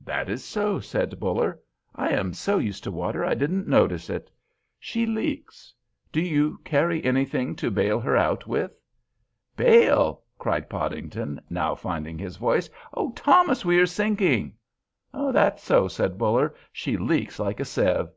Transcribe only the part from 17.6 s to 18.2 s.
a sieve."